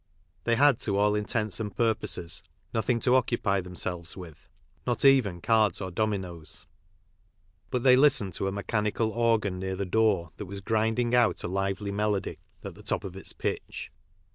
[0.45, 2.41] They had to all intents and purposes
[2.73, 4.49] nothing to occupy themselves with,
[4.87, 6.65] not even cards or dominoes,
[7.69, 11.43] but they listened to a me chanical organ near the door that was grinding out
[11.43, 13.91] a lively melody at the top of its pitch.